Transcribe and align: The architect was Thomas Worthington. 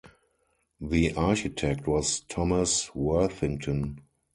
The 0.81 1.13
architect 1.13 1.85
was 1.85 2.21
Thomas 2.21 2.89
Worthington. 2.95 3.99